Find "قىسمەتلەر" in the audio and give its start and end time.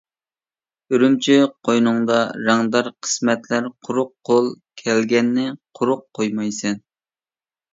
3.07-3.67